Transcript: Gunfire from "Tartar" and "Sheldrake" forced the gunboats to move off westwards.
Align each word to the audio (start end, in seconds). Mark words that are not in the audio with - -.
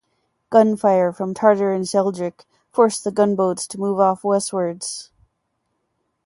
Gunfire 0.49 1.11
from 1.13 1.35
"Tartar" 1.35 1.71
and 1.73 1.87
"Sheldrake" 1.87 2.45
forced 2.71 3.03
the 3.03 3.11
gunboats 3.11 3.67
to 3.67 3.79
move 3.79 3.99
off 3.99 4.23
westwards. 4.23 5.11